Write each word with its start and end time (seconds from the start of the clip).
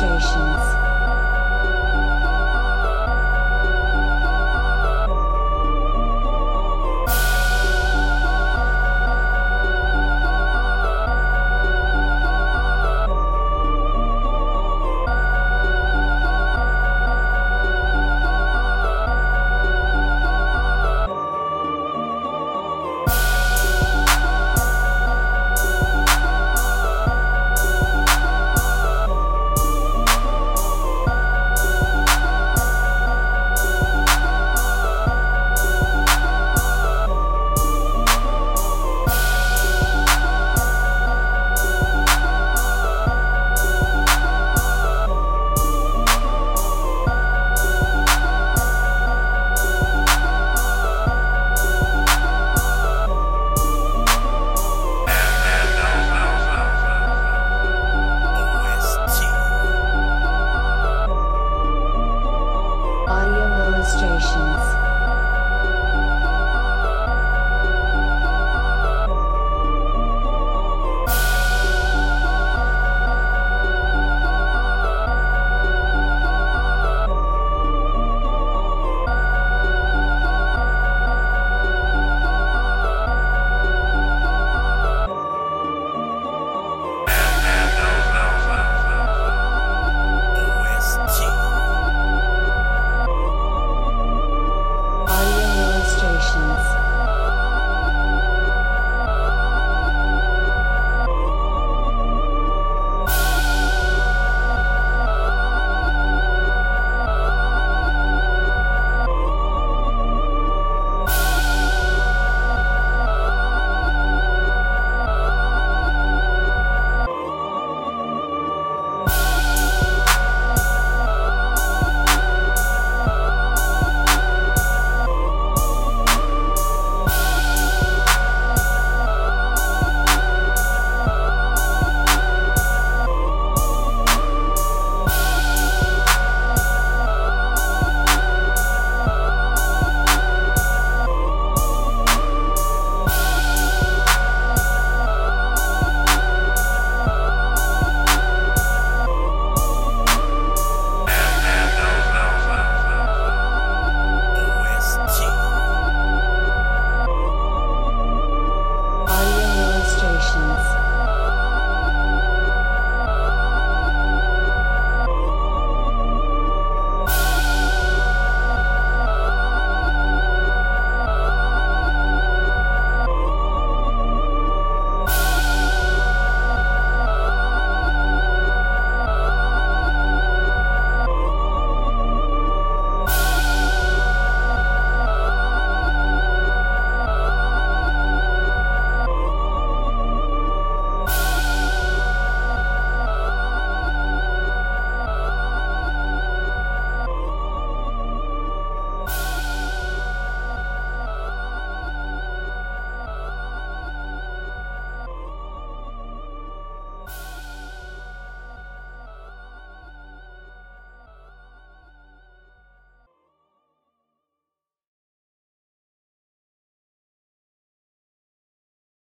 demonstrations. 0.00 0.79